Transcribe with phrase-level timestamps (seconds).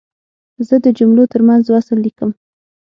[0.67, 2.29] زه د جملو ترمنځ وصل لیکم.